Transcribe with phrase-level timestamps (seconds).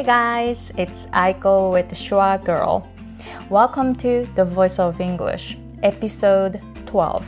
[0.00, 2.88] Hey guys, it's Aiko with Schwa Girl.
[3.50, 7.22] Welcome to The Voice of English, episode 12.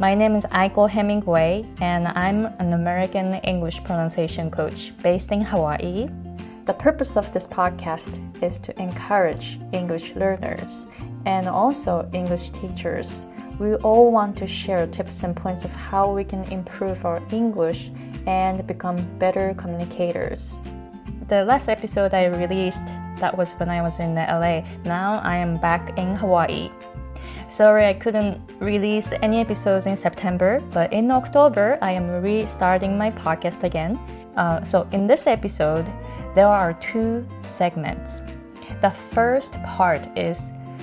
[0.00, 6.08] My name is Aiko Hemingway, and I'm an American English pronunciation coach based in Hawaii.
[6.64, 8.08] The purpose of this podcast
[8.42, 10.86] is to encourage English learners
[11.26, 13.26] and also English teachers.
[13.58, 17.90] We all want to share tips and points of how we can improve our English
[18.26, 20.50] and become better communicators.
[21.28, 22.80] The last episode I released
[23.20, 24.64] that was when I was in LA.
[24.84, 26.70] Now I am back in Hawaii.
[27.50, 33.10] Sorry I couldn't release any episodes in September, but in October I am restarting my
[33.10, 33.96] podcast again.
[34.38, 35.84] Uh, so in this episode,
[36.34, 37.26] there are two
[37.58, 38.22] segments.
[38.80, 40.38] The first part is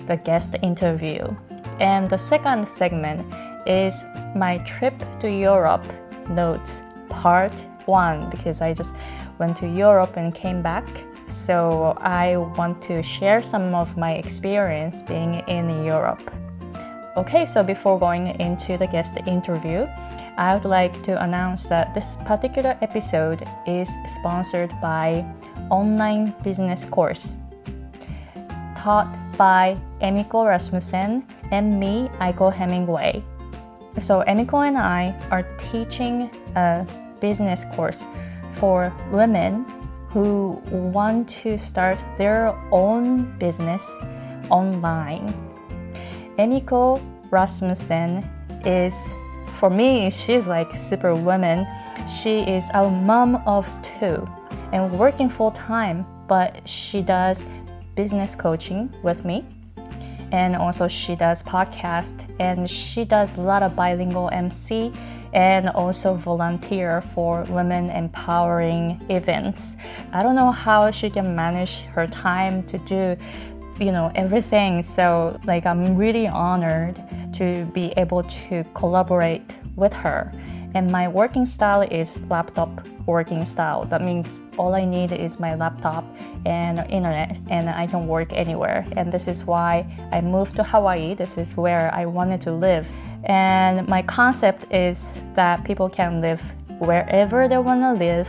[0.06, 1.26] the guest interview,
[1.80, 3.26] and the second segment
[3.66, 3.96] is
[4.36, 5.88] my trip to Europe
[6.30, 7.54] notes part
[7.88, 8.94] one because I just
[9.40, 10.88] went to Europe and came back.
[11.28, 16.24] So I want to share some of my experience being in Europe.
[17.18, 19.88] Okay, so before going into the guest interview,
[20.38, 23.88] I would like to announce that this particular episode is
[24.20, 25.24] sponsored by
[25.70, 27.36] Online Business Course
[28.86, 33.24] taught by Emiko Rasmussen and me, Aiko Hemingway.
[34.00, 36.86] So Emiko and I are teaching a
[37.20, 38.04] business course
[38.58, 39.66] for women
[40.10, 43.82] who want to start their own business
[44.50, 45.28] online.
[46.40, 48.24] Emiko Rasmussen
[48.66, 48.94] is,
[49.60, 51.68] for me, she's like superwoman.
[52.22, 53.68] She is a mom of
[54.00, 54.28] two
[54.72, 57.38] and working full time, but she does
[57.96, 59.46] business coaching with me.
[60.32, 64.92] And also she does podcast and she does a lot of bilingual MC
[65.36, 69.62] and also volunteer for women empowering events.
[70.14, 73.18] I don't know how she can manage her time to do
[73.80, 74.82] you know everything.
[74.82, 76.96] So like i'm really honored
[77.36, 79.44] to be able to collaborate
[79.76, 80.32] with her.
[80.74, 83.84] And my working style is laptop working style.
[83.84, 84.28] That means
[84.58, 86.06] all i need is my laptop
[86.46, 88.86] and internet and i can work anywhere.
[88.96, 91.14] And this is why i moved to hawaii.
[91.14, 92.88] This is where i wanted to live
[93.26, 95.02] and my concept is
[95.36, 96.42] that people can live
[96.80, 98.28] wherever they want to live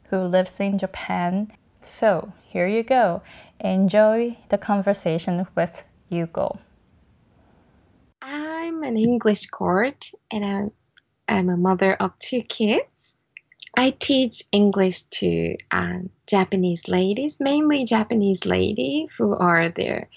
[0.09, 1.51] who lives in Japan.
[1.99, 3.21] So here you go.
[3.59, 5.71] Enjoy the conversation with
[6.11, 6.57] Yuko.
[8.21, 10.71] I'm an English coach and I'm,
[11.27, 13.17] I'm a mother of two kids.
[13.77, 20.09] I teach English to um, Japanese ladies, mainly Japanese ladies who are there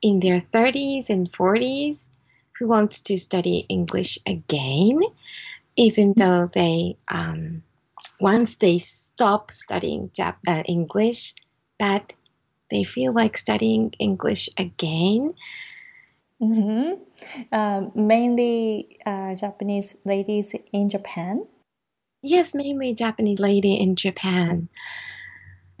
[0.00, 2.08] in their 30s and 40s
[2.58, 5.00] who wants to study English again,
[5.76, 7.62] even though they um,
[8.20, 11.34] once they stop studying Jap- uh, English,
[11.78, 12.12] but
[12.70, 15.34] they feel like studying English again.
[16.40, 17.02] Mm-hmm.
[17.52, 21.46] Uh, mainly uh, Japanese ladies in Japan.
[22.22, 24.68] Yes, mainly Japanese lady in Japan.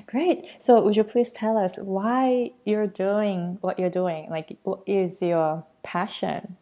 [0.06, 0.46] Great.
[0.60, 4.28] So, would you please tell us why you're doing what you're doing?
[4.30, 6.56] Like, what is your passion?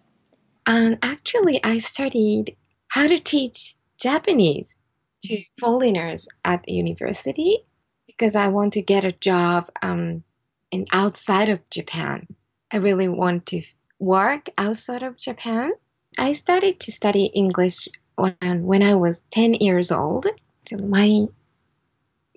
[0.67, 2.57] Um, actually, I studied
[2.89, 4.79] how to teach Japanese
[5.25, 7.59] to foreigners at the university
[8.07, 10.23] because I want to get a job um,
[10.71, 12.27] in outside of Japan.
[12.71, 13.63] I really want to
[13.99, 15.73] work outside of Japan.
[16.19, 20.27] I started to study English when, when I was 10 years old.
[20.69, 21.27] So my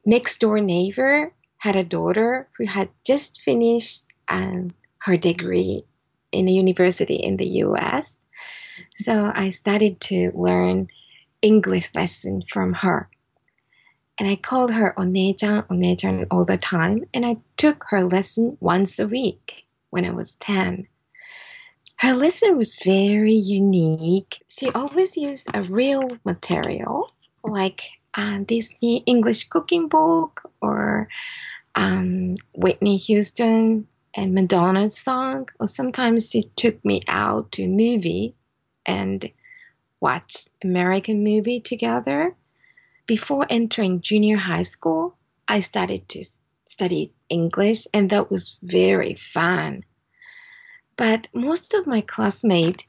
[0.05, 5.83] next door neighbor had a daughter who had just finished um, her degree
[6.31, 8.17] in a university in the US.
[8.95, 10.87] So I started to learn
[11.41, 13.09] English lesson from her.
[14.19, 17.05] And I called her Onechan, Onechan all the time.
[17.13, 20.87] And I took her lesson once a week when I was 10.
[21.97, 24.43] Her lesson was very unique.
[24.47, 27.11] She always used a real material
[27.43, 27.81] like
[28.13, 31.09] uh, Disney English cooking book or
[31.75, 35.49] um, Whitney Houston and Madonna's song.
[35.59, 38.35] Or sometimes she took me out to a movie
[38.85, 39.29] and
[39.99, 42.35] watched American movie together.
[43.05, 45.15] Before entering junior high school,
[45.47, 46.23] I started to
[46.65, 49.83] study English, and that was very fun.
[50.97, 52.85] But most of my classmates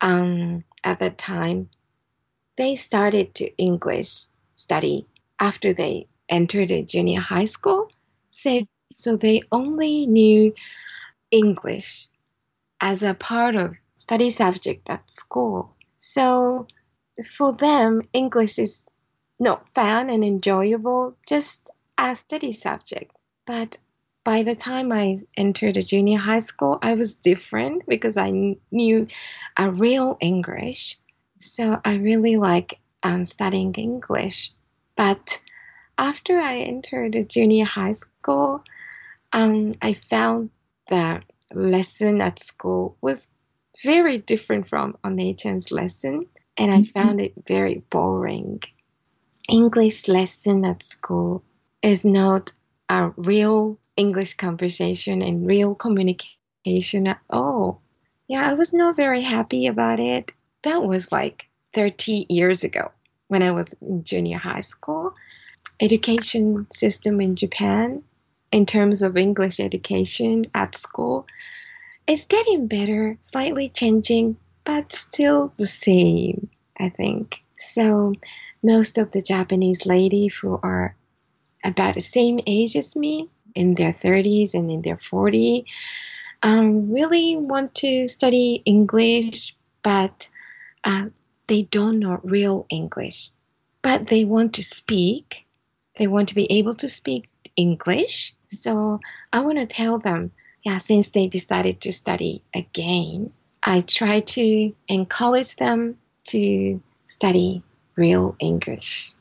[0.00, 1.68] um, at that time,
[2.56, 5.06] they started to English study
[5.38, 7.90] after they entered the junior high school.
[8.30, 8.62] So,
[8.92, 10.54] so they only knew
[11.30, 12.08] English
[12.80, 15.76] as a part of study subject at school.
[16.02, 16.66] So
[17.36, 18.86] for them, English is
[19.38, 21.68] not fun and enjoyable, just
[21.98, 23.14] a study subject.
[23.46, 23.76] But
[24.24, 29.08] by the time I entered the junior high school, I was different because I knew
[29.58, 30.98] a real English.
[31.38, 34.52] So I really like um, studying English.
[34.96, 35.42] But
[35.98, 38.64] after I entered the junior high school,
[39.34, 40.48] um, I found
[40.88, 43.30] that lesson at school was
[43.82, 46.26] very different from Onechan's lesson,
[46.56, 46.98] and I mm-hmm.
[46.98, 48.62] found it very boring.
[49.48, 51.42] English lesson at school
[51.82, 52.52] is not
[52.88, 57.82] a real English conversation and real communication at all.
[58.28, 60.32] Yeah, I was not very happy about it.
[60.62, 62.92] That was like 30 years ago
[63.28, 65.14] when I was in junior high school.
[65.80, 68.02] Education system in Japan
[68.52, 71.26] in terms of English education at school
[72.10, 77.40] it's getting better, slightly changing, but still the same, I think.
[77.56, 78.14] So
[78.64, 80.96] most of the Japanese ladies who are
[81.62, 85.64] about the same age as me, in their 30s and in their 40s,
[86.42, 90.28] um, really want to study English, but
[90.82, 91.06] uh,
[91.46, 93.30] they don't know real English.
[93.82, 95.46] But they want to speak.
[95.96, 98.34] They want to be able to speak English.
[98.48, 98.98] So
[99.32, 104.74] I want to tell them yeah, since they decided to study again, I try to
[104.88, 107.62] encourage them to study
[107.96, 109.12] real English.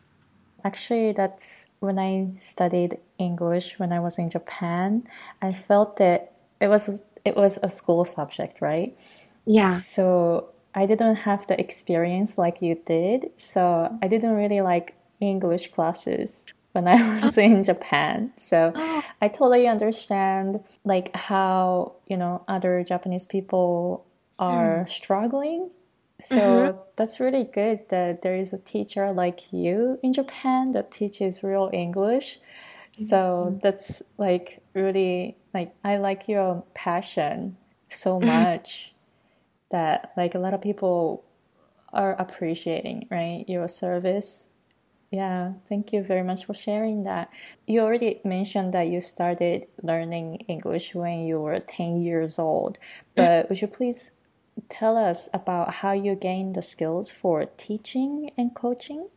[0.64, 5.04] Actually, that's when I studied English when I was in Japan.
[5.42, 8.98] I felt that it was it was a school subject, right?
[9.46, 9.80] Yeah.
[9.80, 13.32] So I didn't have the experience like you did.
[13.38, 18.31] So I didn't really like English classes when I was in Japan.
[18.38, 19.04] So oh.
[19.21, 24.06] I totally understand like how, you know, other Japanese people
[24.38, 24.90] are mm.
[24.90, 25.71] struggling.
[26.28, 26.80] So mm-hmm.
[26.97, 31.69] that's really good that there is a teacher like you in Japan that teaches real
[31.71, 32.40] English.
[32.95, 33.59] So mm-hmm.
[33.59, 37.56] that's like really like I like your passion
[37.90, 38.28] so mm-hmm.
[38.28, 38.95] much
[39.71, 41.23] that like a lot of people
[41.94, 43.45] are appreciating, right?
[43.47, 44.49] Your service
[45.11, 47.30] yeah, thank you very much for sharing that.
[47.66, 52.78] You already mentioned that you started learning English when you were 10 years old,
[53.16, 54.11] but would you please
[54.69, 59.07] tell us about how you gained the skills for teaching and coaching?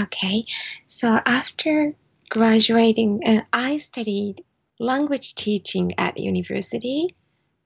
[0.00, 0.46] Okay,
[0.86, 1.94] so after
[2.30, 4.42] graduating, uh, I studied
[4.78, 7.14] language teaching at university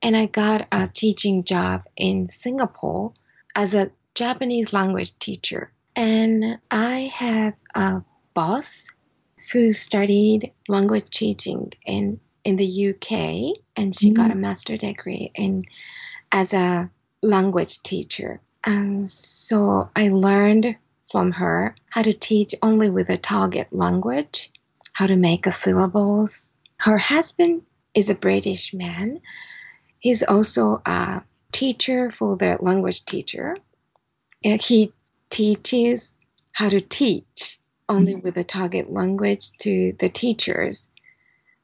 [0.03, 3.13] and I got a teaching job in Singapore
[3.55, 5.73] as a Japanese language teacher.
[5.97, 8.03] And I have a
[8.35, 8.89] boss
[9.51, 14.41] who studied language teaching in, in the UK, and she mm got a mm.
[14.41, 15.65] master degree in
[16.31, 16.91] as a
[17.23, 18.41] language teacher.
[18.63, 20.77] And so I learned
[21.11, 24.53] from her how to teach only with a target language,
[24.93, 26.55] how to make a syllables.
[26.79, 27.63] Her husband
[27.95, 29.21] is a British man.
[29.99, 31.23] He's also a
[31.53, 33.57] teacher for the language teacher.
[34.43, 34.93] He
[35.31, 36.15] teaches
[36.53, 38.23] how to teach only mm-hmm.
[38.23, 40.89] with a target language to the teachers.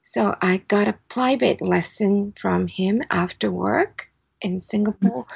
[0.02, 4.08] So I got a private lesson from him after work,
[4.42, 5.26] in Singapore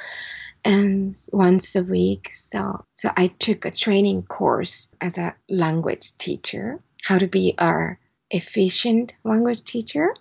[0.63, 2.31] and once a week.
[2.33, 7.97] So, so I took a training course as a language teacher, how to be a
[8.29, 10.13] efficient language teacher.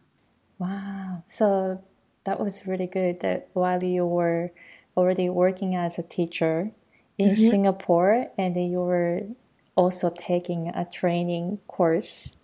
[0.59, 1.25] Wow.
[1.27, 1.83] So
[2.25, 4.53] that was really good that while you were
[4.97, 6.71] already working as a teacher
[7.19, 7.49] in mm-hmm.
[7.49, 9.23] Singapore and you were
[9.75, 12.37] also taking a training course.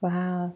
[0.00, 0.54] Wow.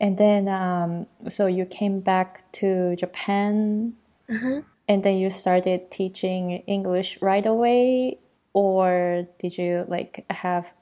[0.00, 3.94] And then, um, so you came back to Japan
[4.30, 4.60] mm-hmm.
[4.88, 8.18] and then you started teaching English right away,
[8.52, 10.72] or did you like have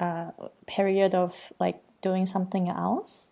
[0.00, 0.32] a
[0.66, 3.30] period of like doing something else?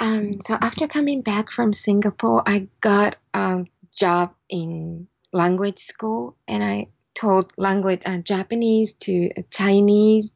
[0.00, 3.64] Um, so after coming back from Singapore, I got a
[3.96, 10.32] job in language school, and I taught language uh, Japanese to a Chinese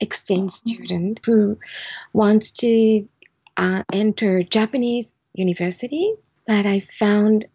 [0.00, 0.74] exchange mm-hmm.
[0.74, 1.58] student who
[2.12, 3.08] wants to
[3.56, 6.14] uh, enter Japanese university,
[6.46, 7.46] but I found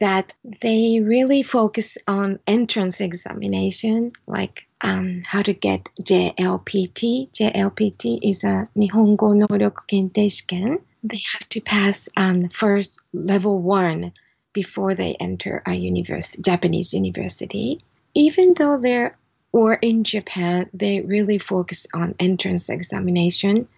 [0.00, 7.30] that they really focus on entrance examination, like um, how to get JLPT.
[7.32, 10.80] JLPT is a Nihongo Noryoku Kentei Shiken.
[11.02, 14.12] They have to pass um, first level one
[14.54, 17.80] before they enter a university, Japanese university.
[18.14, 19.18] Even though they're
[19.52, 23.68] or in Japan, they really focus on entrance examination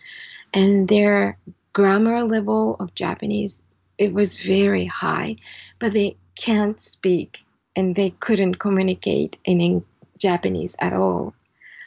[0.55, 1.39] and their
[1.75, 3.63] grammar level of Japanese
[3.99, 5.37] it was very high,
[5.79, 9.85] but they can't speak and they couldn't communicate in
[10.19, 11.35] Japanese at all.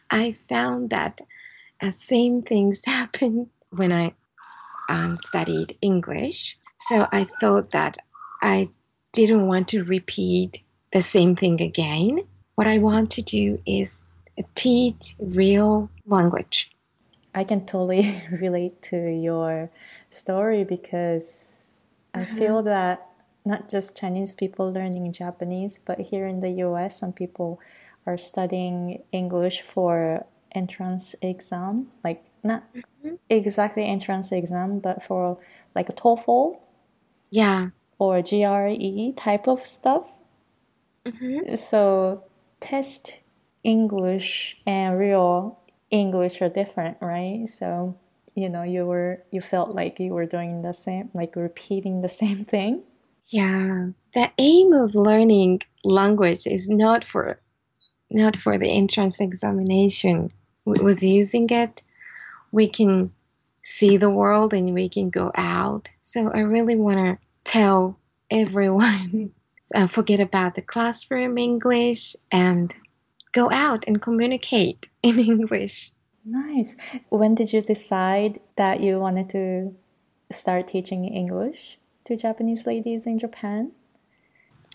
[0.09, 1.21] I found that
[1.81, 4.13] uh, same things happened when I
[4.87, 6.57] um, studied English.
[6.81, 7.97] So I thought that
[8.41, 8.67] I
[9.11, 12.21] didn't want to repeat the same thing again.
[12.59, 14.05] What I want to do is
[14.53, 16.69] teach real language.
[17.33, 19.71] I can totally relate to your
[20.09, 21.85] story because.
[22.13, 23.07] I feel that
[23.45, 27.61] not just Chinese people learning Japanese, but here in the US, some people
[28.05, 33.15] are studying English for entrance exam, like not mm-hmm.
[33.29, 35.37] exactly entrance exam, but for
[35.73, 36.59] like a TOEFL.
[37.29, 37.69] Yeah.
[37.99, 40.17] Or GRE type of stuff.
[41.05, 41.55] Mm-hmm.
[41.55, 42.25] So
[42.59, 43.19] test
[43.63, 45.59] English and real
[45.91, 47.47] English are different, right?
[47.47, 47.97] So,
[48.35, 52.09] you know, you were you felt like you were doing the same, like repeating the
[52.21, 52.83] same thing.
[53.27, 53.89] Yeah.
[54.13, 57.39] The aim of learning language is not for
[58.09, 60.31] not for the entrance examination.
[60.65, 61.83] With using it,
[62.51, 63.11] we can
[63.63, 65.89] see the world and we can go out.
[66.03, 67.99] So I really want to tell
[68.29, 69.31] everyone
[69.73, 72.75] uh, forget about the classroom English and
[73.31, 75.91] go out and communicate in English.
[76.25, 76.75] Nice.
[77.09, 79.75] When did you decide that you wanted to
[80.31, 83.71] start teaching English to Japanese ladies in Japan?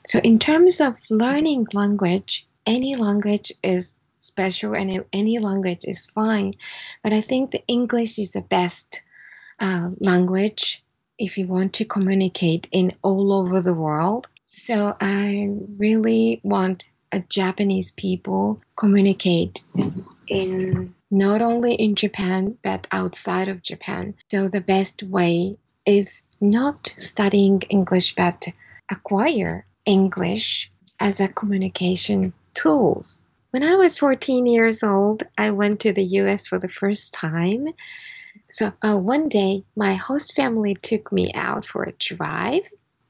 [0.07, 6.55] So, in terms of learning language, any language is special and any language is fine.
[7.03, 9.03] But I think the English is the best
[9.61, 10.83] uh, language
[11.19, 14.29] if you want to communicate in all over the world.
[14.47, 15.49] So I
[15.79, 16.85] really want
[17.29, 19.63] Japanese people communicate
[20.29, 24.15] in not only in Japan but outside of Japan.
[24.31, 28.47] So the best way is not studying English but
[28.91, 33.21] acquire English as a communication tools.
[33.51, 37.69] When I was 14 years old, I went to the US for the first time.
[38.51, 42.65] So uh, one day, my host family took me out for a drive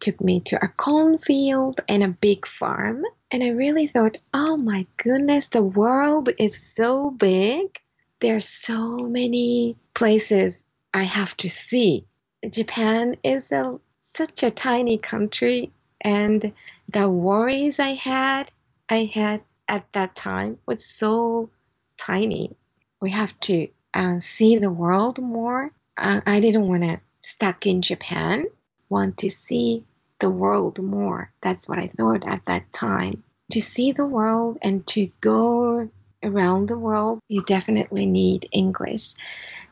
[0.04, 3.02] took me to a cornfield and a big farm.
[3.30, 7.80] And I really thought, oh my goodness, the world is so big.
[8.20, 12.04] There are so many places I have to see.
[12.50, 16.52] Japan is a, such a tiny country, and
[16.90, 18.52] the worries I had,
[18.90, 21.48] I had at that time was so
[21.96, 22.54] tiny.
[23.00, 25.72] We have to uh, see the world more.
[25.96, 28.44] Uh, I didn't want to stuck in Japan.
[28.90, 29.84] Want to see
[30.24, 31.30] the world more.
[31.42, 33.22] That's what I thought at that time.
[33.50, 35.90] To see the world and to go
[36.22, 39.16] around the world, you definitely need English.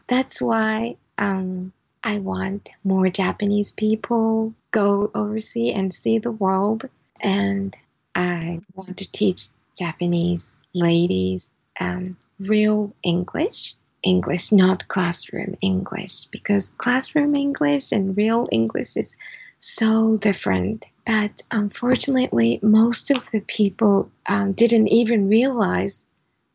[0.09, 1.73] That's why um,
[2.05, 6.87] I want more Japanese people go overseas and see the world.
[7.19, 7.75] And
[8.15, 13.75] I want to teach Japanese ladies um, real English.
[14.03, 19.17] English, not classroom English, because classroom English and real English is
[19.63, 20.87] so different.
[21.07, 26.07] But unfortunately, most of the people um, didn't even realize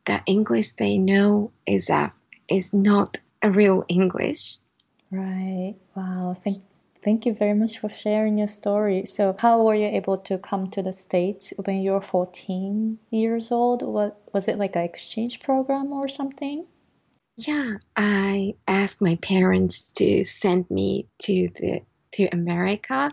[0.06, 2.14] that English they know is a
[2.48, 4.58] is not a real English.
[5.12, 5.76] Right.
[5.96, 6.36] Wow.
[6.42, 6.64] Thank
[7.04, 9.06] thank you very much for sharing your story.
[9.06, 13.52] So, how were you able to come to the States when you were 14 years
[13.52, 13.82] old?
[13.82, 16.66] What, was it like an exchange program or something?
[17.38, 21.82] Yeah, I asked my parents to send me to the
[22.14, 23.12] to America.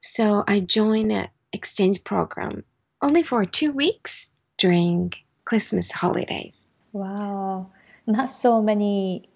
[0.00, 2.64] So I joined an exchange program
[3.02, 5.12] only for two weeks during
[5.44, 6.68] Christmas holidays.
[6.92, 7.70] Wow.
[8.06, 9.28] Not so many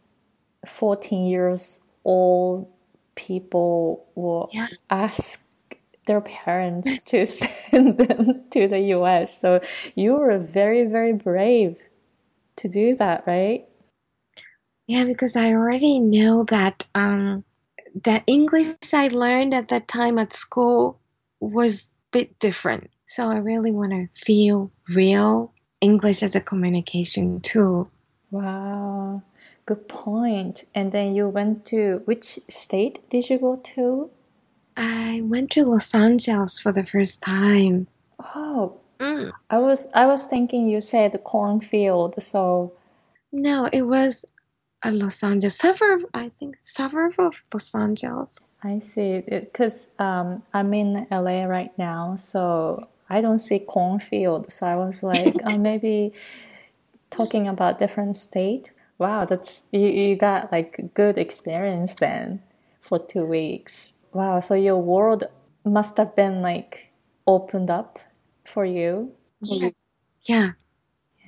[0.66, 2.70] 14 years old
[3.14, 4.68] people will yeah.
[4.90, 5.44] ask
[6.06, 9.40] their parents to send them to the US.
[9.40, 9.60] So
[9.94, 11.82] you were very, very brave
[12.56, 13.66] to do that, right?
[14.86, 17.44] Yeah, because I already know that um,
[17.94, 20.98] the English I learned at that time at school
[21.40, 22.90] was a bit different.
[23.06, 27.90] So I really want to feel real English as a communication tool.
[28.30, 29.22] Wow,
[29.66, 30.64] good point.
[30.74, 34.10] And then you went to which state did you go to?
[34.76, 37.86] I went to Los Angeles for the first time.
[38.34, 39.30] Oh, mm.
[39.50, 42.72] I was I was thinking you said cornfield, so
[43.32, 44.24] no, it was
[44.90, 46.02] Los Angeles suburb.
[46.12, 48.40] I think suburb of Los Angeles.
[48.62, 49.20] I see.
[49.20, 54.50] Because um, I'm in LA right now, so I don't see cornfield.
[54.52, 56.12] So I was like, oh, maybe
[57.10, 58.70] talking about different state.
[58.98, 62.42] Wow, that's you, you got like good experience then
[62.80, 63.94] for two weeks.
[64.12, 65.24] Wow, so your world
[65.64, 66.92] must have been like
[67.26, 67.98] opened up
[68.44, 69.12] for you.
[69.40, 69.70] Yeah.
[70.22, 70.50] Yeah.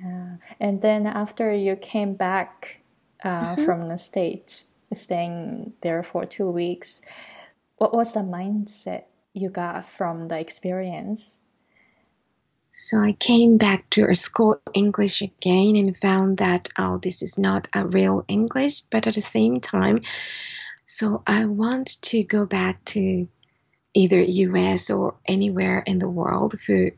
[0.00, 0.36] Yeah.
[0.60, 2.80] And then after you came back
[3.24, 3.64] uh, mm-hmm.
[3.64, 7.00] from the States, staying there for two weeks.
[7.76, 11.38] What was the mindset you got from the experience?
[12.70, 17.38] So I came back to a school English again and found that, oh, this is
[17.38, 20.02] not a real English, but at the same time,
[20.86, 23.28] so I want to go back to
[23.94, 26.92] either US or anywhere in the world where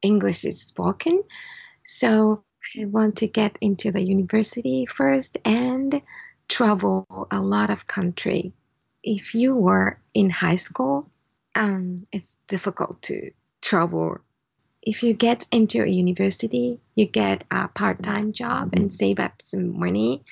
[0.00, 1.22] English is spoken.
[1.84, 2.42] So
[2.76, 6.00] I want to get into the university first and
[6.48, 8.52] travel a lot of country.
[9.02, 11.10] If you were in high school,
[11.54, 14.18] um, it's difficult to travel.
[14.80, 19.78] If you get into a university, you get a part-time job and save up some
[19.78, 20.22] money.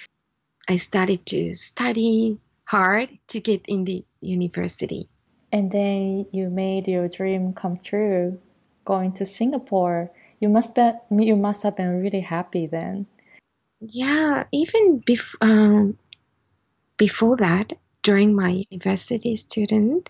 [0.69, 5.09] I started to study hard to get in the university.
[5.53, 8.40] And then you made your dream come true,
[8.85, 13.07] going to Singapore you must be you must have been really happy then.
[13.81, 15.96] Yeah, even bef- um,
[16.96, 20.09] before that, during my university student,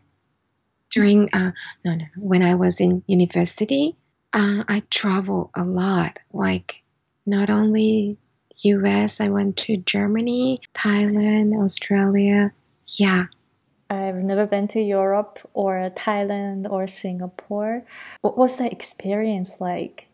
[0.91, 1.53] during uh,
[1.85, 3.97] no no when I was in university,
[4.33, 6.19] uh, I travel a lot.
[6.33, 6.83] Like
[7.27, 8.17] not only
[8.63, 12.53] U.S., I went to Germany, Thailand, Australia.
[12.87, 13.27] Yeah,
[13.89, 17.85] I've never been to Europe or Thailand or Singapore.
[18.21, 20.10] What was the experience like?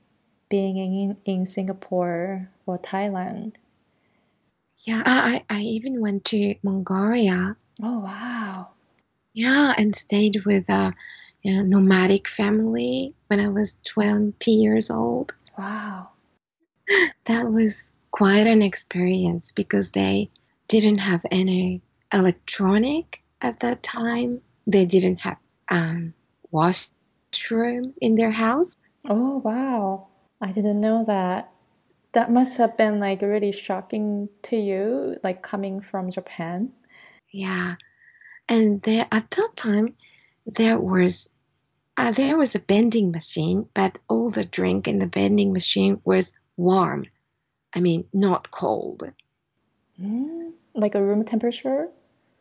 [0.49, 3.55] Being in, in Singapore or Thailand?
[4.79, 7.57] Yeah, I, I even went to Mongolia.
[7.83, 8.69] Oh, wow.
[9.33, 10.95] Yeah, and stayed with a
[11.43, 15.33] you know, nomadic family when I was 20 years old.
[15.59, 16.11] Wow.
[17.27, 20.31] That was quite an experience because they
[20.69, 21.83] didn't have any
[22.13, 24.41] electronic at that time.
[24.67, 26.15] They didn't have um,
[26.51, 28.77] washroom in their house.
[29.05, 30.07] Oh, wow.
[30.41, 31.51] I didn't know that.
[32.13, 36.73] That must have been like really shocking to you, like coming from Japan.
[37.31, 37.77] Yeah,
[38.49, 39.95] and there at that time
[40.47, 41.29] there was
[41.97, 46.33] uh, there was a vending machine, but all the drink in the vending machine was
[46.57, 47.07] warm.
[47.75, 49.11] I mean, not cold.
[50.01, 51.89] Mm, like a room temperature.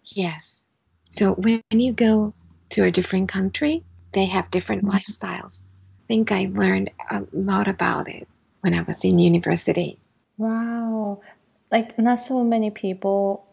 [0.03, 0.65] Yes.
[1.11, 2.33] So when you go
[2.69, 4.97] to a different country, they have different mm-hmm.
[4.97, 5.63] lifestyles
[6.07, 8.27] think I learned a lot about it
[8.61, 9.97] when I was in university.
[10.37, 11.21] Wow.
[11.71, 13.45] Like, not so many people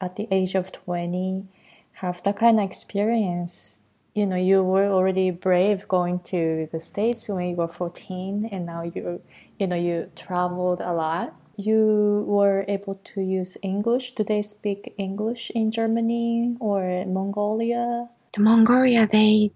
[0.00, 1.46] at the age of 20
[1.94, 3.78] have that kind of experience.
[4.14, 8.66] You know, you were already brave going to the States when you were 14, and
[8.66, 9.20] now you,
[9.58, 11.34] you know, you traveled a lot.
[11.56, 14.14] You were able to use English.
[14.14, 18.08] Do they speak English in Germany or Mongolia?
[18.34, 19.52] The Mongolia, they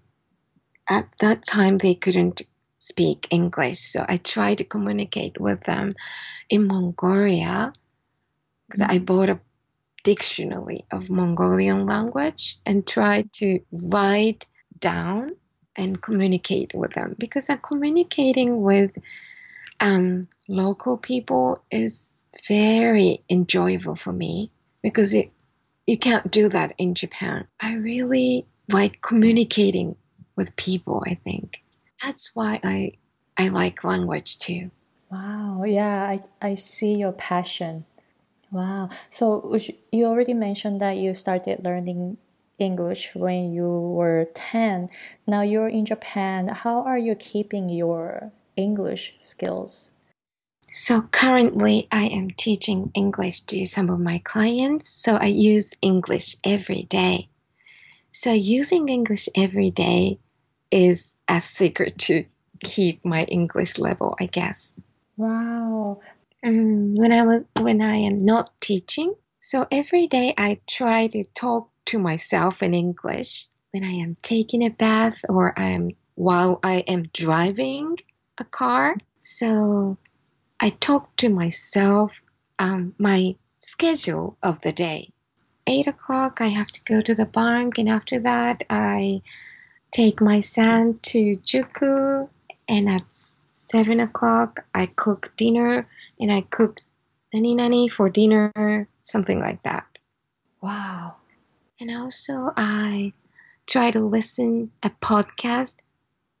[0.89, 2.41] at that time they couldn't
[2.79, 5.93] speak English, so I tried to communicate with them
[6.49, 7.73] in Mongolia
[8.67, 9.39] because I bought a
[10.03, 14.45] dictionary of Mongolian language and tried to write
[14.79, 15.35] down
[15.75, 18.97] and communicate with them because I'm communicating with
[19.79, 25.31] um, local people is very enjoyable for me because it
[25.87, 27.47] you can't do that in Japan.
[27.59, 29.95] I really like communicating
[30.35, 31.63] with people, I think.
[32.03, 32.93] That's why I
[33.37, 34.71] I like language too.
[35.11, 37.85] Wow, yeah, I, I see your passion.
[38.51, 38.89] Wow.
[39.09, 39.57] So
[39.91, 42.17] you already mentioned that you started learning
[42.59, 44.89] English when you were 10.
[45.27, 46.47] Now you're in Japan.
[46.47, 49.91] How are you keeping your English skills?
[50.71, 56.37] So currently I am teaching English to some of my clients, so I use English
[56.45, 57.27] every day.
[58.11, 60.19] So using English every day
[60.69, 62.25] is a secret to
[62.59, 64.75] keep my English level, I guess.
[65.17, 66.01] Wow.
[66.43, 71.23] Um, when I was when I am not teaching, so every day I try to
[71.35, 76.59] talk to myself in English when I am taking a bath or I am while
[76.63, 77.97] I am driving
[78.37, 78.95] a car.
[79.21, 79.97] So
[80.59, 82.21] I talk to myself
[82.59, 85.11] um, my schedule of the day.
[85.67, 89.21] Eight o'clock, I have to go to the bank, and after that, I
[89.91, 92.27] take my son to Juku,
[92.67, 95.87] and at seven o'clock, I cook dinner,
[96.19, 96.81] and I cook
[97.33, 99.85] nani nani for dinner, something like that.
[100.61, 101.15] Wow.
[101.79, 103.13] And also, I
[103.65, 105.77] try to listen a podcast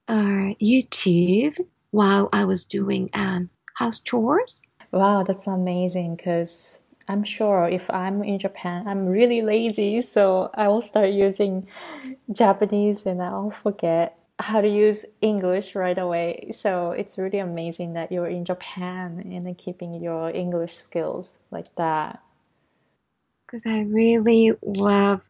[0.09, 1.57] or YouTube
[1.91, 4.61] while I was doing um, house chores.
[4.91, 10.67] Wow, that's amazing because I'm sure if I'm in Japan, I'm really lazy, so I
[10.67, 11.67] will start using
[12.31, 16.51] Japanese and I'll forget how to use English right away.
[16.51, 22.21] So it's really amazing that you're in Japan and keeping your English skills like that.
[23.45, 25.27] Because I really love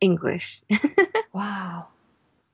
[0.00, 0.62] English.
[1.32, 1.88] wow.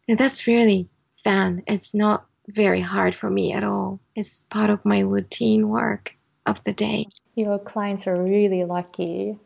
[0.09, 1.63] And that's really fun.
[1.67, 4.01] It's not very hard for me at all.
[4.15, 7.09] It's part of my routine work of the day.
[7.35, 9.39] Your clients are really lucky.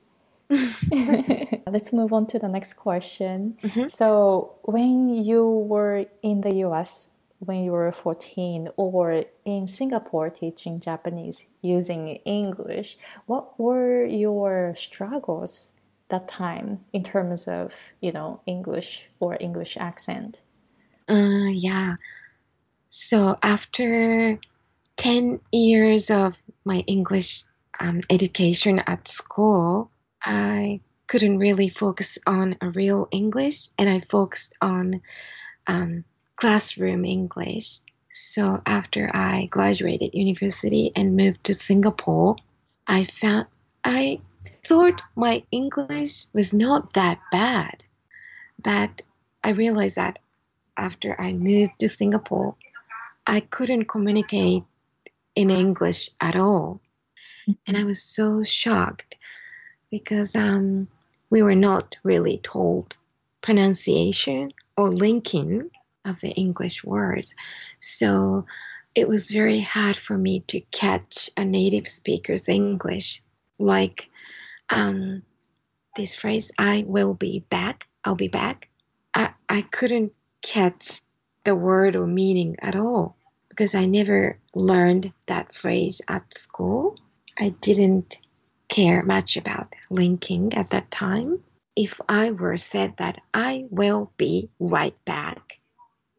[0.51, 3.59] Let's move on to the next question.
[3.63, 3.89] Mm-hmm.
[3.89, 10.79] So, when you were in the US, when you were 14, or in Singapore teaching
[10.81, 15.73] Japanese using English, what were your struggles
[16.09, 20.41] that time in terms of you know English or English accent?
[21.09, 21.97] Uh, yeah.
[22.89, 24.39] So after
[24.97, 27.45] ten years of my English
[27.79, 29.91] um, education at school,
[30.23, 35.03] I couldn't really focus on a real English, and I focused on
[35.67, 36.05] um,
[36.35, 37.81] classroom English.
[38.11, 42.37] So after I graduated university and moved to Singapore,
[42.87, 43.47] I found
[43.85, 44.21] I
[44.65, 47.85] thought my English was not that bad.
[48.59, 49.03] But
[49.45, 50.19] I realized that
[50.77, 52.57] after I moved to Singapore,
[53.27, 54.65] I couldn't communicate
[55.37, 56.81] in English at all.
[57.67, 59.17] And I was so shocked
[59.91, 60.89] because um,
[61.31, 62.97] we were not really told
[63.43, 65.71] pronunciation or linking
[66.05, 67.37] of the English words.
[67.79, 68.47] So
[68.95, 73.23] it was very hard for me to catch a native speaker's English.
[73.59, 74.11] Like
[74.71, 75.23] um,
[75.95, 78.69] this phrase, I will be back, I'll be back,
[79.15, 81.03] I, I couldn't catch
[81.45, 83.17] the word or meaning at all
[83.57, 86.99] because I never learned that phrase at school.
[87.39, 88.19] I didn't
[88.69, 91.41] care much about linking at that time.
[91.75, 95.59] If I were said that I will be right back,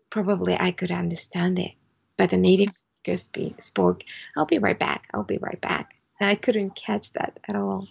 [0.09, 1.73] probably I could understand it.
[2.17, 4.03] But the native speakers speak, spoke,
[4.35, 5.93] I'll be right back, I'll be right back.
[6.19, 7.87] And I couldn't catch that at all.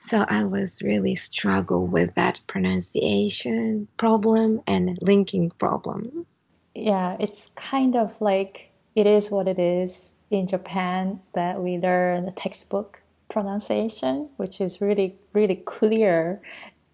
[0.00, 6.26] So I was really struggle with that pronunciation problem and linking problem.
[6.74, 12.24] Yeah, it's kind of like it is what it is in Japan that we learn
[12.24, 16.40] the textbook pronunciation, which is really, really clear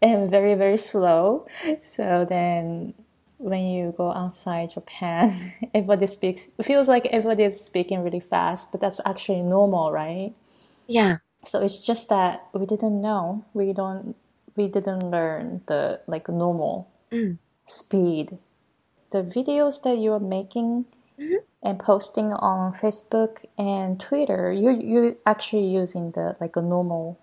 [0.01, 1.47] and very, very slow.
[1.83, 2.95] So then
[3.39, 8.73] when you go outside Japan, everybody speaks, it feels like everybody is speaking really fast,
[8.73, 10.35] but that's actually normal, right?
[10.87, 11.19] Yeah.
[11.45, 13.45] So it's just that we didn't know.
[13.55, 14.17] We don't.
[14.57, 17.39] We didn't learn the like normal mm.
[17.69, 18.37] speed.
[19.11, 20.87] The videos that you are making
[21.19, 21.37] mm-hmm.
[21.63, 27.19] and posting on Facebook and Twitter, you you actually using the like a normal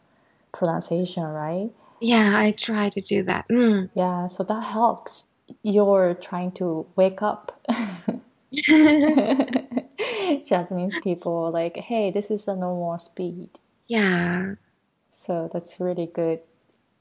[0.52, 1.70] pronunciation, right?
[2.02, 3.48] Yeah, I try to do that.
[3.50, 3.90] Mm.
[3.94, 5.28] Yeah, so that helps.
[5.62, 7.62] You're trying to wake up
[10.46, 13.50] Japanese people like, hey, this is a normal speed.
[13.88, 14.56] Yeah.
[15.10, 16.40] So that's really good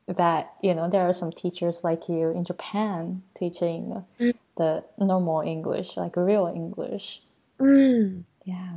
[0.07, 4.35] that, you know, there are some teachers like you in Japan teaching mm.
[4.57, 7.23] the normal English, like real English.
[7.59, 8.25] Mm.
[8.45, 8.77] Yeah.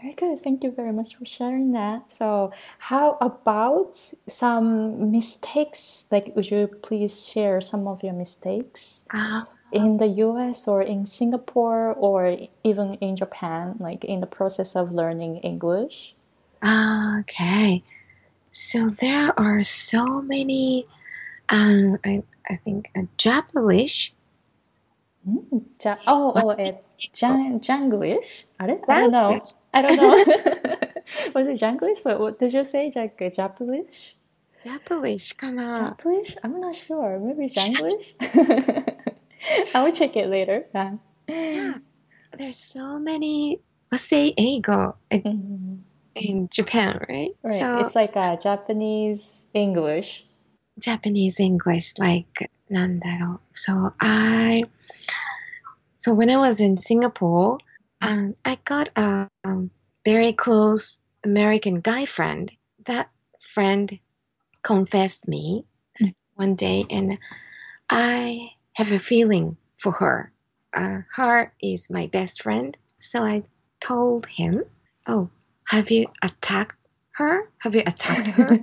[0.00, 0.38] Very good.
[0.38, 2.12] Thank you very much for sharing that.
[2.12, 3.96] So, how about
[4.28, 6.04] some mistakes?
[6.10, 11.06] Like, would you please share some of your mistakes Uh, in the US or in
[11.06, 16.14] Singapore or even in Japan, like in the process of learning English?
[16.62, 17.82] okay.
[18.53, 20.87] So there are so many,
[21.49, 24.11] um, I, I think, uh, Japanese.
[25.27, 28.45] Mm, ja- oh, oh, What's it, Jan- Janglish?
[28.59, 29.29] I don't, I don't know.
[29.39, 29.59] Janglish.
[29.73, 30.15] I don't know.
[31.35, 31.97] Was it Janglish?
[31.99, 32.91] So what did you say?
[32.95, 34.13] Like uh, Japanese?
[34.65, 36.37] Japanese かな Japanese?
[36.43, 37.19] I'm not sure.
[37.19, 38.15] Maybe Janglish?
[39.73, 40.61] I will check it later.
[40.73, 40.97] Yeah.
[41.27, 41.73] Yeah.
[42.37, 43.59] There's so many,
[43.91, 45.77] let's say, 英語 in, Mhm.
[46.15, 47.35] in Japan, right?
[47.43, 47.59] Right.
[47.59, 50.25] So it's like a Japanese English.
[50.79, 54.63] Japanese English, like なんだろう So I,
[55.97, 57.57] so when I was in Singapore,
[58.01, 59.71] um, I got a um,
[60.05, 62.51] very close American guy friend.
[62.85, 63.09] That
[63.53, 63.99] friend
[64.63, 65.65] confessed me
[65.99, 66.13] Mm.
[66.35, 67.17] one day, and
[67.89, 70.31] I have a feeling for her.
[70.73, 73.43] Uh, her is my best friend, so I
[73.81, 74.63] told him,
[75.07, 75.29] "Oh,
[75.67, 76.77] have you attacked
[77.11, 77.49] her?
[77.59, 78.59] Have you attacked her?"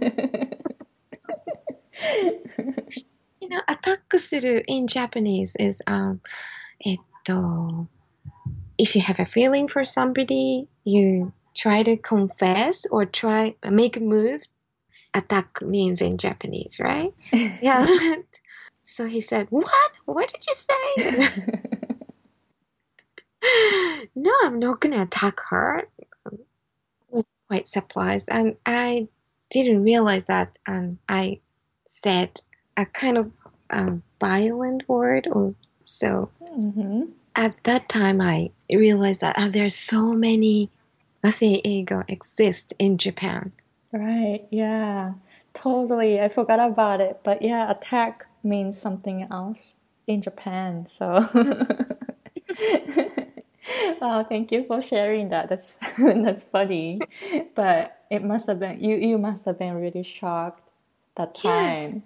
[3.41, 6.21] You know, アタックする in Japanese is um
[6.85, 7.87] えっと
[8.79, 14.01] if you have a feeling for somebody, you try to confess or try make a
[14.01, 14.43] move.
[15.15, 17.13] Attack means in Japanese, right?
[17.63, 17.87] Yeah.
[18.83, 19.93] so he said, "What?
[20.05, 21.29] What did you say?"
[24.15, 25.89] no, I'm not gonna attack her.
[27.12, 29.08] Was quite surprised, and I
[29.50, 31.40] didn't realize that um, I
[31.88, 32.40] said
[32.78, 33.32] a kind of
[33.70, 37.04] um, violent word or so hmm
[37.36, 40.70] at that time i realized that ah, there's so many
[41.24, 43.52] wasei eigo exist in japan
[43.92, 44.48] Right.
[44.52, 45.14] Yeah.
[45.54, 46.22] Totally.
[46.22, 47.20] I forgot about it.
[47.24, 49.76] But yeah, attack means something else
[50.08, 50.86] in Japan.
[50.86, 51.28] So
[54.02, 55.50] wow, thank you for sharing that.
[55.50, 57.08] That's that's funny.
[57.56, 60.70] But it must have been you you must have been really shocked
[61.18, 61.96] that Yes.
[61.96, 62.04] time.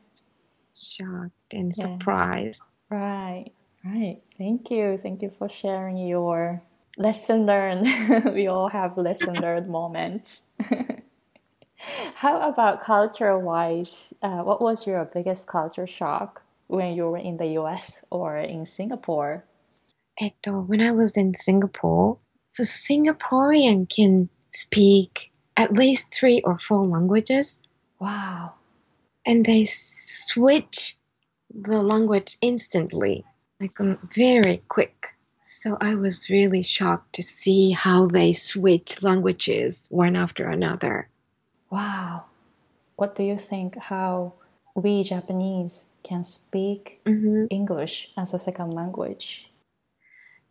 [0.75, 2.01] shocked and Yes.
[2.01, 3.51] surprised Right.
[3.85, 4.21] Right.
[4.37, 4.97] Thank you.
[4.97, 6.63] Thank you for sharing your
[6.97, 7.87] lesson learned.
[8.35, 10.41] we all have lesson learned moments.
[12.15, 14.13] How about culture wise?
[14.21, 18.65] Uh, what was your biggest culture shock when you were in the US or in
[18.65, 19.45] Singapore?
[20.20, 22.16] えっと when i was in singapore
[22.48, 27.60] so singaporean can speak at least three or four languages
[27.98, 28.54] Wow.
[29.24, 30.96] and they switch
[31.54, 33.24] the language instantly
[33.60, 39.86] like um, very quick so i was really shocked to see how they switch languages
[39.90, 41.08] one after another
[41.70, 42.24] Wow.
[42.96, 44.34] What do you think how
[44.74, 49.50] we Japanese can speak hmm English as a second language?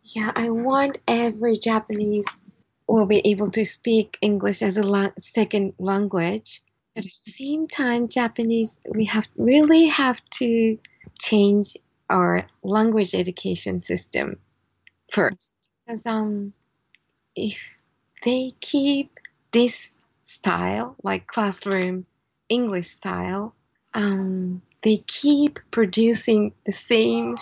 [0.07, 2.45] Yeah, I want every Japanese
[2.87, 6.61] will be able to speak English as a second language.
[6.93, 10.77] But at the same time, Japanese, we have really have to
[11.19, 11.75] change
[12.07, 14.37] our language education system
[15.11, 15.57] first.
[15.87, 16.53] Because um,
[17.35, 17.81] if
[18.23, 19.19] they keep
[19.51, 22.05] this style, like classroom
[22.47, 23.55] English style,
[23.95, 27.37] um, they keep producing the same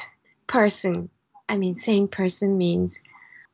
[0.47, 1.10] person
[1.50, 3.00] I mean, same person means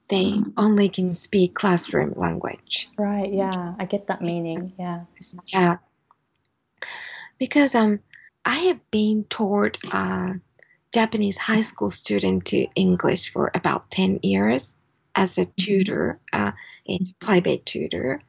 [0.10, 2.90] they only can speak classroom language.
[2.98, 4.74] Right, yeah, I get that meaning.
[4.78, 5.04] Yeah.
[5.48, 5.78] Yeah.
[7.38, 8.00] Because um,
[8.44, 10.34] I have been taught uh,
[10.92, 14.76] Japanese high school student to English for about 10 years
[15.14, 16.52] as a tutor, uh,
[16.88, 18.22] a private tutor.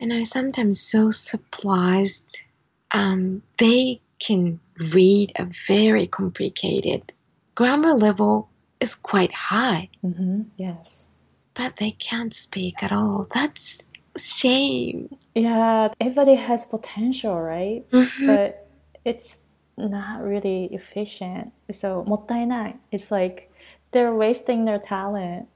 [0.00, 2.42] And I'm sometimes so surprised
[2.90, 4.60] um, they can
[4.94, 7.12] read a very complicated
[7.54, 8.50] grammar level
[8.81, 9.89] is quite high.
[10.01, 11.11] hmm Yes.
[11.55, 13.25] but they can't speak at all.
[13.33, 13.83] That's
[14.15, 15.09] a shame.
[15.33, 17.83] Yeah, everybody has potential, right?
[17.91, 18.27] Mhm.
[18.27, 18.67] But
[19.03, 19.39] it's
[19.75, 21.51] not really efficient.
[21.71, 22.75] So もったいない.
[22.91, 23.49] It's like
[23.91, 25.47] they're wasting their talent.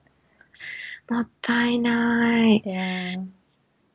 [1.09, 2.61] もったいない。
[2.65, 3.23] Yeah.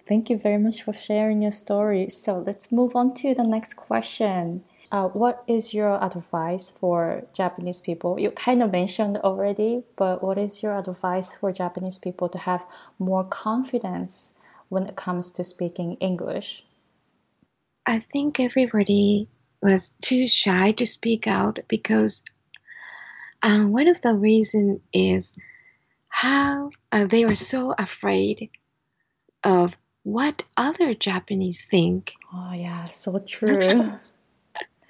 [0.07, 2.09] Thank you very much for sharing your story.
[2.11, 4.63] So let's move on to the next question.
[4.92, 8.20] Uh, what is your advice for Japanese people?
[8.20, 12.66] You kind of mentioned already, but what is your advice for Japanese people to have
[13.00, 14.34] more confidence
[14.68, 16.66] when it comes to speaking English?
[17.86, 19.30] I think everybody
[19.62, 22.26] was too shy to speak out because
[23.44, 25.38] um, one of the reason is
[26.10, 28.50] how uh, they were so afraid
[29.44, 33.94] of what other Japanese think Oh yeah, so true.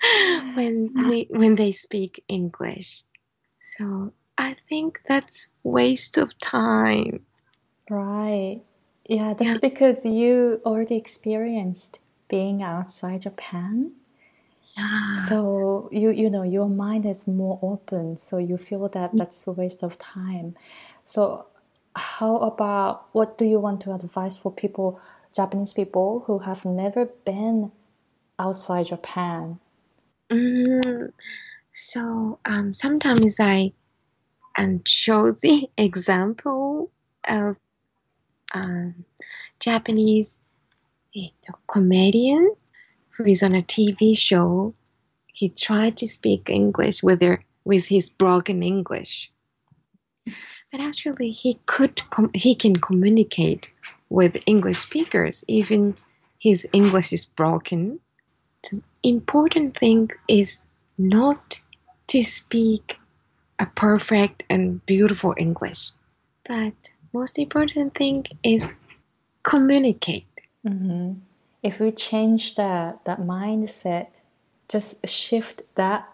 [0.55, 3.03] when we when they speak English.
[3.61, 7.25] So I think that's waste of time.
[7.89, 8.61] right.
[9.07, 9.57] Yeah, that's Yeah.
[9.61, 13.91] because you already experienced being outside Japan.
[14.77, 15.25] Yeah.
[15.25, 19.17] So you you know your mind is more open, so you feel that mm.
[19.17, 20.55] that's a waste of time.
[21.03, 21.45] So
[21.95, 24.99] how about what do you want to advise for people,
[25.35, 27.71] Japanese people who have never been
[28.39, 29.59] outside Japan?
[30.31, 31.11] Mm,
[31.73, 33.73] so um, sometimes I
[34.57, 36.89] um, show the example
[37.27, 37.57] of
[38.53, 39.05] um,
[39.59, 40.39] Japanese
[41.15, 41.29] eh,
[41.67, 42.55] comedian
[43.09, 44.73] who is on a TV show.
[45.27, 47.21] He tried to speak English with,
[47.65, 49.31] with his broken English,
[50.25, 53.69] but actually he could com- he can communicate
[54.09, 55.95] with English speakers even
[56.37, 57.99] his English is broken.
[58.69, 60.63] The important thing is
[60.97, 61.59] not
[62.07, 62.99] to speak
[63.59, 65.91] a perfect and beautiful English,
[66.47, 66.73] but
[67.13, 68.73] most important thing is
[69.43, 70.27] communicate.
[70.63, 71.13] hmm
[71.63, 74.19] If we change that that mindset,
[74.67, 76.09] just shift that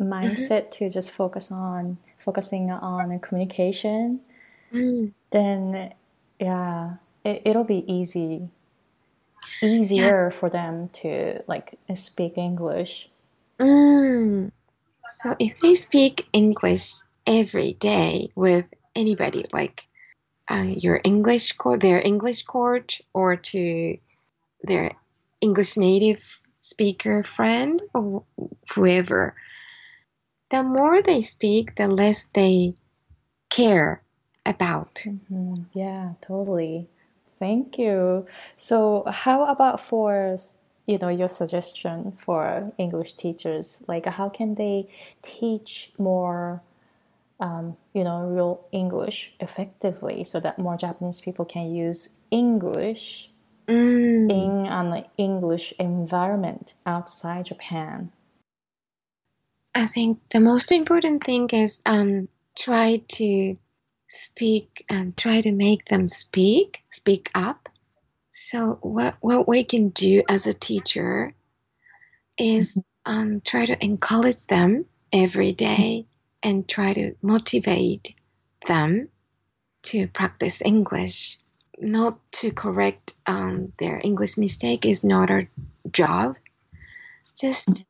[0.00, 4.20] mindset to just focus on focusing on communication,
[4.72, 5.94] Mm, then
[6.40, 8.48] yeah, it, it'll be easy
[9.62, 13.08] easier for them to like speak English.
[13.58, 14.50] mm.
[15.20, 16.94] So if they speak English
[17.26, 19.86] every day with anybody, like
[20.48, 23.98] uh, your English court, their English court, or to
[24.62, 24.92] their
[25.40, 28.24] English native speaker friend or
[28.74, 29.34] whoever,
[30.50, 32.74] the more they speak, the less they
[33.50, 34.02] care
[34.44, 34.94] about.
[35.06, 35.66] Mhm.
[35.74, 36.88] Yeah, totally.
[37.38, 38.26] Thank you.
[38.56, 40.36] So, how about for
[40.86, 43.84] you know your suggestion for English teachers?
[43.88, 44.88] Like, how can they
[45.22, 46.62] teach more,
[47.40, 53.30] um, you know, real English effectively so that more Japanese people can use English
[53.68, 54.30] Mm.
[54.30, 58.12] in an English environment outside Japan?
[59.74, 63.56] I think the most important thing is um, try to
[64.08, 67.68] speak and try to make them speak, speak up.
[68.32, 71.34] So what what we can do as a teacher
[72.38, 76.06] is um, try to encourage them every day
[76.42, 78.14] and try to motivate
[78.66, 79.08] them
[79.84, 81.38] to practice English.
[81.78, 85.48] Not to correct um, their English mistake is not our
[85.90, 86.36] job.
[87.38, 87.84] Just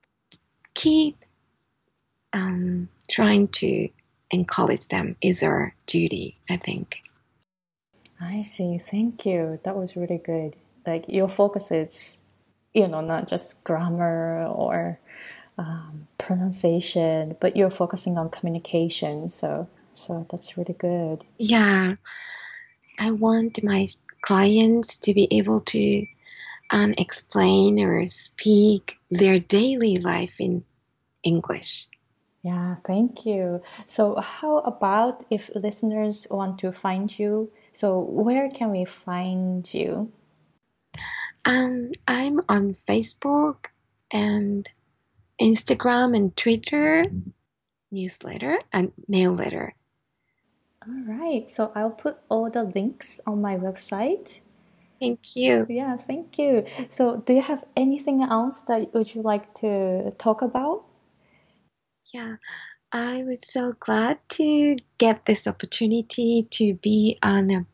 [0.75, 1.25] keep
[2.33, 3.89] um, trying to
[4.31, 7.03] encourage them is our duty, I think.
[8.21, 8.79] I see.
[8.79, 9.61] Thank you.
[9.65, 10.57] That was really good.
[10.87, 12.21] Like your focus is,
[12.73, 14.99] you know, not just grammar or
[15.59, 19.31] um, pronunciation, but you're focusing on communication.
[19.31, 21.25] So, so that's really good.
[21.39, 21.97] Yeah,
[22.99, 23.87] I want my
[24.23, 26.07] clients to be able to
[26.71, 30.65] um, explain or speak their daily life in
[31.23, 31.89] English.
[32.47, 33.61] Yeah, thank you.
[33.87, 37.51] So, how about if listeners want to find you?
[37.73, 40.13] So, where can we find you?
[41.45, 43.75] Um, I'm on Facebook
[44.13, 44.63] and
[45.43, 47.07] Instagram and Twitter,
[47.91, 49.75] newsletter and mail letter.
[50.87, 51.51] All right.
[51.51, 54.39] So, I'll put all the links on my website.
[55.01, 55.67] Thank you.
[55.69, 56.65] Yeah, thank you.
[56.89, 60.85] So, do you have anything else that would you like to talk about?
[62.15, 62.37] Yeah,
[62.93, 67.67] I was so glad to get this opportunity to be on, a,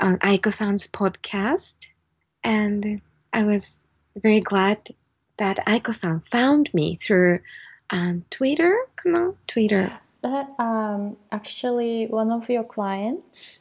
[0.00, 1.86] on Aiko-san's podcast.
[2.44, 3.00] And
[3.32, 3.80] I was
[4.14, 4.88] very glad
[5.38, 7.40] that Aiko-san found me through
[7.88, 9.90] um, Twitter, come on Twitter.
[10.22, 13.60] That um, actually one of your clients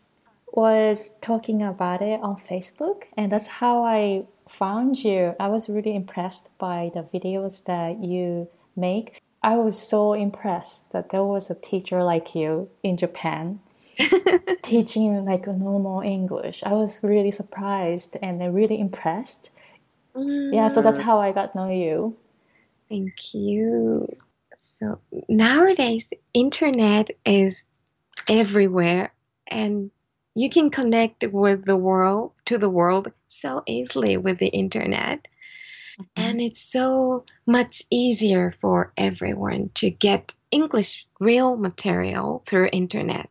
[0.52, 5.36] was talking about it on Facebook, and that's how I found you.
[5.40, 9.22] I was really impressed by the videos that you make.
[9.44, 13.60] I was so impressed that there was a teacher like you in Japan
[14.64, 16.64] teaching like normal English.
[16.64, 19.52] I was really surprised and really impressed.
[20.16, 22.18] Yeah, so that's how I got to know you.
[22.90, 24.08] Thank you.
[24.56, 27.68] So nowadays, internet is
[28.28, 29.14] everywhere,
[29.48, 29.92] and
[30.36, 35.28] you can connect with the world to the world so easily with the internet.
[36.16, 43.30] And it's so much easier for everyone to get English real material through internet.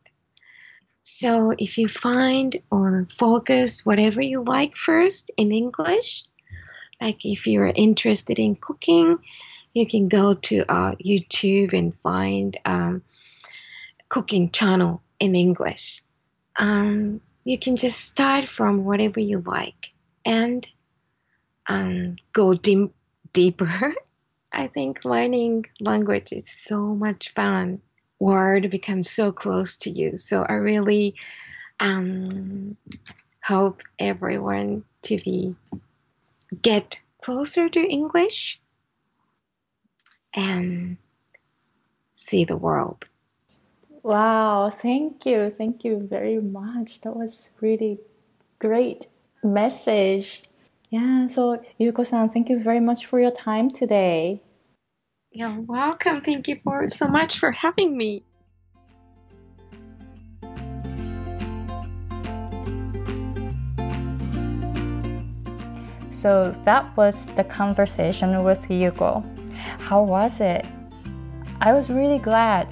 [1.03, 6.25] So if you find or focus whatever you like first in English,
[6.99, 9.19] like if you're interested in cooking,
[9.73, 13.03] you can go to uh, YouTube and find um,
[14.09, 16.03] cooking channel in English.
[16.57, 19.93] Um, you can just start from whatever you like
[20.25, 20.67] and
[21.67, 22.93] um, go deep,
[23.33, 23.93] deeper.
[24.51, 27.81] I think learning language is so much fun
[28.19, 30.17] word becomes so close to you.
[30.17, 31.15] So I really
[31.79, 32.77] um,
[33.43, 35.55] hope everyone to be
[36.61, 38.59] get closer to English
[40.33, 40.97] and
[42.15, 43.05] see the world.
[44.03, 45.49] Wow, thank you.
[45.49, 47.01] Thank you very much.
[47.01, 47.99] That was really
[48.59, 49.07] great
[49.43, 50.43] message.
[50.89, 54.41] Yeah, so Yuko-san, thank you very much for your time today.
[55.31, 56.21] You're welcome.
[56.21, 58.23] Thank you for so much for having me.
[66.13, 69.23] So that was the conversation with Yuko.
[69.79, 70.65] How was it?
[71.59, 72.67] I was really glad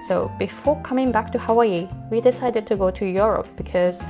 [0.10, 4.02] So before coming back to Hawaii, we decided to go to Europe because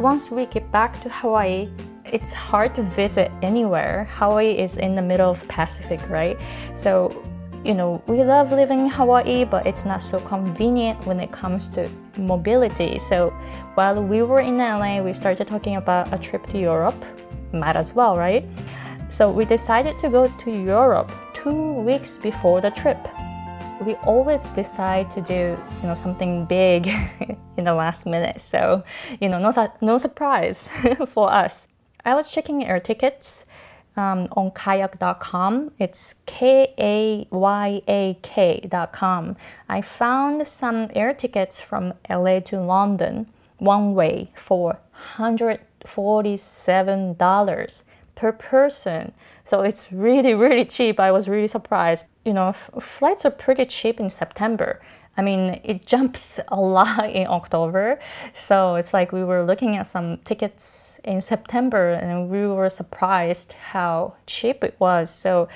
[0.00, 1.68] once we get back to Hawaii,
[2.06, 4.08] it's hard to visit anywhere.
[4.12, 6.38] Hawaii is in the middle of Pacific, right?
[6.74, 7.22] So,
[7.66, 11.68] you know, we love living in Hawaii, but it's not so convenient when it comes
[11.76, 12.98] to mobility.
[12.98, 13.28] So,
[13.74, 17.04] while we were in LA, we started talking about a trip to Europe.
[17.52, 18.42] Might as well, right?
[19.12, 23.06] So, we decided to go to Europe two weeks before the trip
[23.80, 26.86] we always decide to do you know something big
[27.56, 28.40] in the last minute.
[28.40, 28.82] So
[29.20, 30.68] you know no, no surprise
[31.08, 31.66] for us.
[32.04, 33.44] I was checking air tickets
[33.96, 37.26] um, on kayak.com it's k-a-y-a-k.com
[39.68, 43.26] i found some air tickets from la to london
[43.58, 44.78] one way for
[45.16, 47.82] $147
[48.14, 49.12] per person
[49.46, 50.98] so it's really, really cheap.
[50.98, 52.04] I was really surprised.
[52.24, 52.54] You know,
[52.98, 54.80] flights are pretty cheap in September.
[55.16, 58.00] I mean, it jumps a lot in October.
[58.34, 63.52] So it's like we were looking at some tickets in September and we were surprised
[63.52, 65.14] how cheap it was.
[65.14, 65.48] So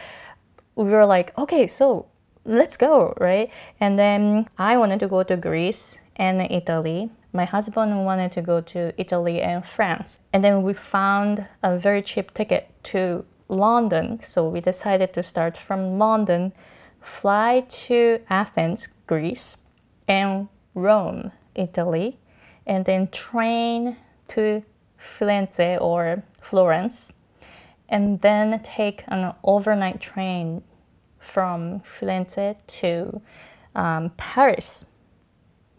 [0.77, 2.07] we were like, okay, so
[2.45, 3.51] let's go, right?
[3.81, 7.11] And then I wanted to go to Greece and Italy.
[7.33, 10.19] My husband wanted to go to Italy and France.
[10.33, 14.21] And then we found a very cheap ticket to London.
[14.25, 16.53] So we decided to start from London,
[17.01, 19.57] fly to Athens, Greece,
[20.09, 22.19] and Rome, Italy,
[22.67, 23.97] and then train
[24.29, 24.63] to
[25.19, 27.13] Firenze or Florence,
[27.89, 30.63] and then take an overnight train
[31.19, 33.21] from Firenze to
[33.75, 34.85] um, Paris,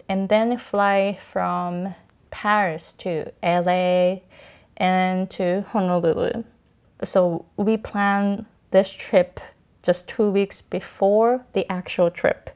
[0.10, 1.96] and then fly from
[2.32, 4.20] Paris to LA
[4.78, 6.44] and to Honolulu.
[7.04, 9.40] So we planned this trip
[9.84, 12.50] just two weeks before the actual trip.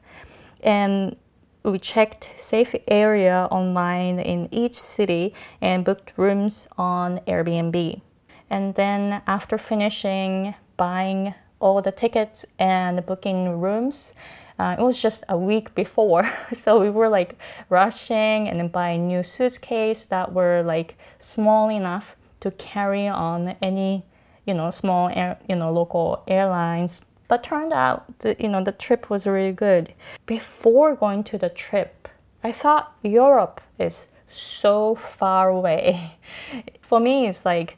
[0.62, 1.16] And
[1.64, 8.02] we checked safe area online in each city and booked rooms on Airbnb.
[8.50, 14.14] And then after finishing buying all the tickets and booking rooms,
[14.60, 16.32] uh, it was just a week before.
[16.54, 17.36] So we were like
[17.70, 24.06] rushing and buying new suitcase that were like small enough to carry on any
[24.46, 28.06] you know small air, you know local airlines but turned out
[28.40, 29.94] you know the trip was really good
[30.26, 32.08] before going to the trip
[32.44, 36.18] i thought europe is so far away
[36.82, 37.78] for me it's like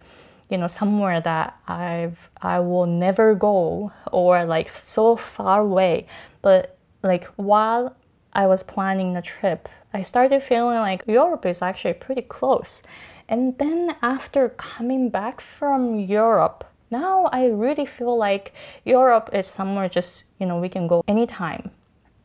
[0.49, 6.07] you know, somewhere that I've I will never go or like so far away.
[6.41, 7.95] But like while
[8.33, 12.81] I was planning the trip, I started feeling like Europe is actually pretty close.
[13.29, 18.53] And then after coming back from Europe, now I really feel like
[18.85, 21.69] Europe is somewhere just, you know, we can go anytime.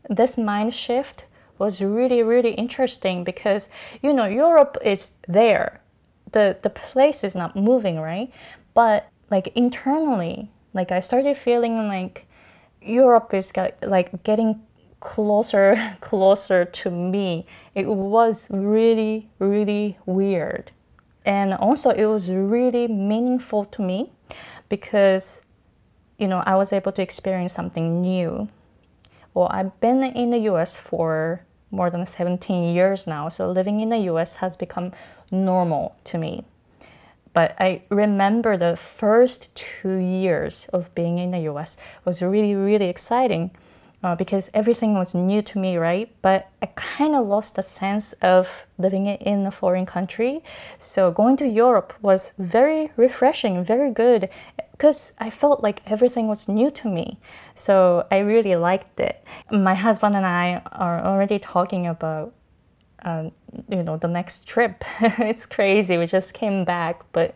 [0.09, 1.25] This mind shift
[1.59, 3.69] was really, really interesting because,
[4.01, 5.81] you know, Europe is there.
[6.31, 8.33] The, the place is not moving, right?
[8.75, 12.27] But like internally, like I started feeling like
[12.81, 14.61] Europe is like getting
[15.01, 17.47] closer, closer to me.
[17.75, 20.71] It was really, really weird.
[21.25, 24.13] And also, it was really meaningful to me
[24.69, 25.41] because,
[26.19, 28.49] you know, I was able to experience something new.
[29.35, 33.89] Well, I've been in the US for more than 17 years now, so living in
[33.89, 34.93] the US has become
[35.31, 36.45] normal to me.
[37.33, 42.89] But I remember the first two years of being in the US was really, really
[42.89, 43.51] exciting
[44.03, 46.13] uh, because everything was new to me, right?
[46.23, 48.49] But I kind of lost the sense of
[48.79, 50.43] living in a foreign country.
[50.79, 54.29] So going to Europe was very refreshing, very good,
[54.73, 57.19] because I felt like everything was new to me.
[57.55, 59.25] So I really liked it.
[59.51, 62.35] My husband and I are already talking about.
[63.05, 63.33] Um,
[63.69, 67.35] you know the next trip it's crazy we just came back but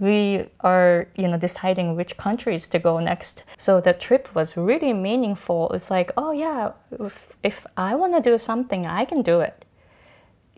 [0.00, 3.44] we are you know deciding which countries to go next.
[3.56, 5.70] So the trip was really meaningful.
[5.72, 9.64] It's like oh yeah if, if i want to do something i can do it.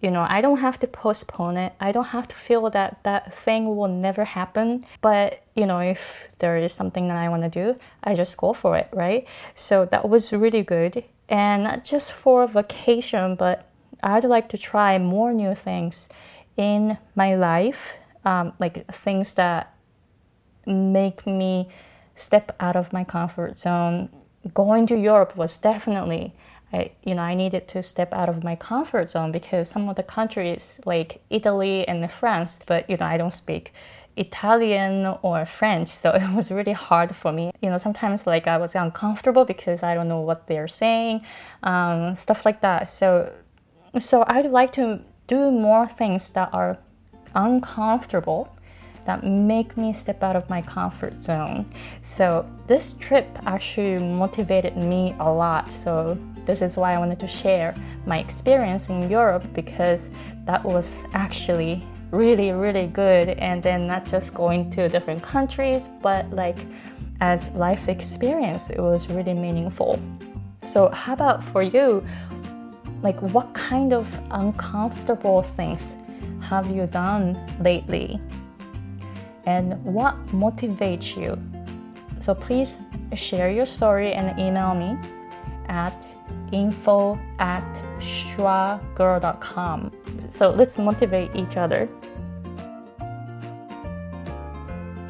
[0.01, 1.73] You know i don't have to postpone it.
[1.81, 4.87] I don't have to feel that that thing will never happen.
[5.03, 6.01] But you know if
[6.39, 9.27] there is something that i want to do i just go for it right?
[9.55, 11.05] So that was really good.
[11.29, 13.69] And not just for vacation but
[14.03, 16.09] i'd like to try more new things
[16.57, 17.79] in my life
[18.27, 19.73] um, like things that
[20.67, 21.69] make me
[22.17, 24.11] step out of my comfort zone.
[24.53, 26.35] Going to Europe was definitely,
[26.73, 29.97] I, you know, I needed to step out of my comfort zone because some of
[29.97, 33.73] the countries like Italy and France, but you know, I don't speak
[34.17, 37.53] Italian or French, so it was really hard for me.
[37.63, 41.21] You know, sometimes like I was uncomfortable because I don't know what they're saying,
[41.63, 42.89] um, stuff like that.
[42.89, 43.33] So,
[44.01, 46.79] so I'd like to do more things that are
[47.35, 48.57] uncomfortable
[49.07, 51.65] that make me step out of my comfort zone.
[52.03, 55.71] So this trip actually motivated me a lot.
[55.85, 57.75] So this is why I wanted to share
[58.05, 60.09] my experience in Europe because
[60.45, 66.31] that was actually really really good and then not just going to different countries but
[66.31, 66.57] like
[67.21, 70.01] as life experience it was really meaningful.
[70.65, 72.07] So how about for you
[73.03, 75.89] like what kind of uncomfortable things
[76.49, 78.21] have you done lately?
[79.47, 81.37] And what motivates you?
[82.21, 82.71] So please
[83.15, 84.97] share your story and email me
[85.69, 85.95] at
[86.53, 87.63] info at
[88.01, 89.93] schwagirl.com.
[90.35, 91.89] So let's motivate each other.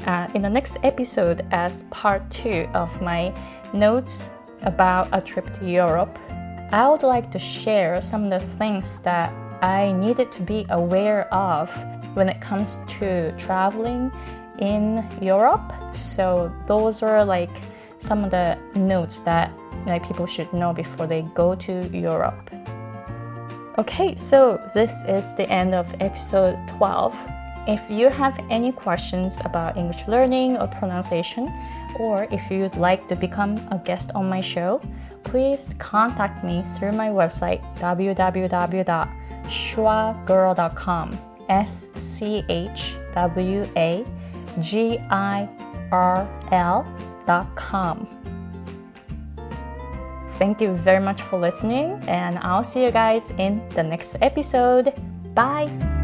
[0.07, 3.35] Uh, in the next episode, as part two of my
[3.73, 4.29] notes
[4.63, 6.17] about a trip to Europe,
[6.71, 9.33] I would like to share some of the things that
[9.63, 11.71] I needed to be aware of
[12.15, 14.11] when it comes to traveling
[14.59, 15.73] in Europe.
[15.93, 17.51] So those are like
[18.01, 19.53] some of the notes that
[19.87, 22.51] like people should know before they go to Europe.
[23.79, 27.17] Okay, so this is the end of episode 12.
[27.69, 31.47] If you have any questions about English learning or pronunciation,
[31.99, 34.81] or if you'd like to become a guest on my show,
[35.25, 41.19] please contact me through my website www schwagirl.com.
[41.49, 44.05] S C H W A
[44.61, 45.49] G I
[45.93, 48.09] R L.com.
[50.35, 54.93] Thank you very much for listening, and I'll see you guys in the next episode.
[55.35, 55.96] Bye!